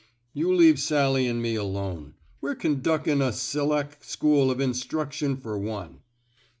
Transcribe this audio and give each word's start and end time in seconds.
You 0.33 0.51
leave 0.51 0.79
Sally 0.79 1.27
an' 1.27 1.43
me 1.43 1.53
alone. 1.53 2.15
We're 2.41 2.55
con 2.55 2.81
duckin' 2.81 3.21
a 3.21 3.31
selec' 3.31 4.03
school 4.03 4.49
of 4.49 4.59
instruction 4.59 5.37
fer 5.37 5.59
one." 5.59 5.99